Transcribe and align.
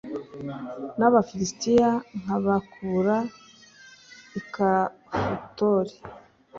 n’Abafilisitiya 0.99 1.91
nkabakura 2.21 3.17
i 4.39 4.41
Kafutori 4.53 5.93